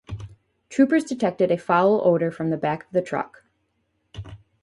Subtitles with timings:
[0.67, 3.43] Troopers detected a foul odor from the back of the truck.